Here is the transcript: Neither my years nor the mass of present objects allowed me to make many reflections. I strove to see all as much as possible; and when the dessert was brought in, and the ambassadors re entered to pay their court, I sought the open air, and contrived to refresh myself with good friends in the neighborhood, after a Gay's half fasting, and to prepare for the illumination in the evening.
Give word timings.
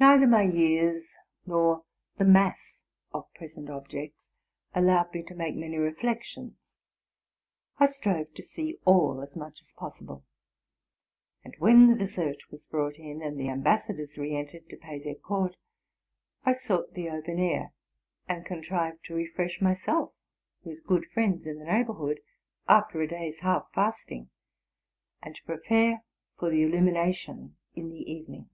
Neither 0.00 0.26
my 0.26 0.42
years 0.42 1.16
nor 1.46 1.82
the 2.18 2.26
mass 2.26 2.82
of 3.14 3.32
present 3.32 3.70
objects 3.70 4.28
allowed 4.74 5.14
me 5.14 5.22
to 5.22 5.34
make 5.34 5.56
many 5.56 5.78
reflections. 5.78 6.76
I 7.78 7.86
strove 7.86 8.34
to 8.34 8.42
see 8.42 8.76
all 8.84 9.22
as 9.22 9.34
much 9.34 9.62
as 9.62 9.72
possible; 9.72 10.22
and 11.42 11.54
when 11.58 11.88
the 11.88 11.94
dessert 11.96 12.36
was 12.50 12.66
brought 12.66 12.96
in, 12.96 13.22
and 13.22 13.40
the 13.40 13.48
ambassadors 13.48 14.18
re 14.18 14.36
entered 14.36 14.68
to 14.68 14.76
pay 14.76 15.02
their 15.02 15.14
court, 15.14 15.56
I 16.44 16.52
sought 16.52 16.92
the 16.92 17.08
open 17.08 17.38
air, 17.40 17.72
and 18.28 18.44
contrived 18.44 19.06
to 19.06 19.14
refresh 19.14 19.62
myself 19.62 20.12
with 20.64 20.84
good 20.84 21.06
friends 21.14 21.46
in 21.46 21.58
the 21.60 21.64
neighborhood, 21.64 22.20
after 22.68 23.00
a 23.00 23.06
Gay's 23.06 23.38
half 23.40 23.72
fasting, 23.72 24.28
and 25.22 25.34
to 25.34 25.44
prepare 25.44 26.04
for 26.38 26.50
the 26.50 26.62
illumination 26.62 27.56
in 27.74 27.88
the 27.88 28.12
evening. 28.12 28.50